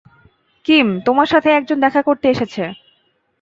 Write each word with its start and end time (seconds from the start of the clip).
Kim, 0.65 0.87
তোমার 1.05 1.27
সাথে 1.27 1.49
একজন 1.49 1.77
দেখা 1.79 2.01
করতে 2.01 2.25
এসেছে। 2.29 2.63